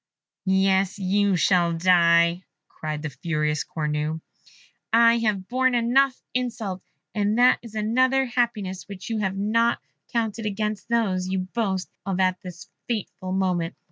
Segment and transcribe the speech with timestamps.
[0.47, 4.19] "Yes, you shall die," cried the furious Cornue;
[4.91, 9.79] "I have borne enough insults, and that is another happiness which you have not
[10.11, 13.75] counted amongst those you boast of at this fatal moment!"